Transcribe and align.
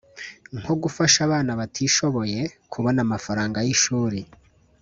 nko 0.59 0.73
gufasha 0.83 1.19
abana 1.27 1.51
batishoboye 1.59 2.39
kubona 2.71 2.99
amafaranga 3.05 3.57
y’ishuri… 3.65 4.19